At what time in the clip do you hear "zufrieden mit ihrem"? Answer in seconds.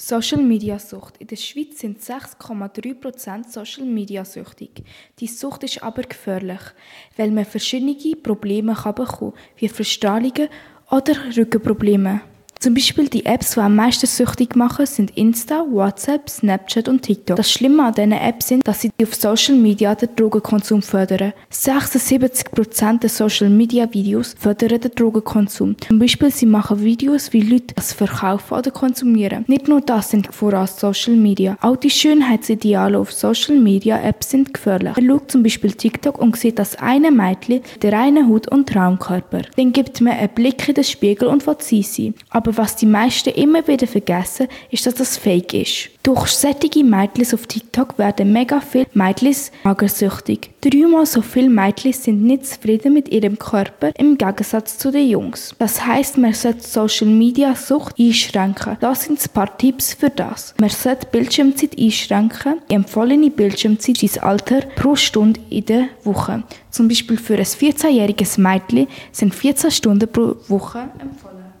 52.46-53.38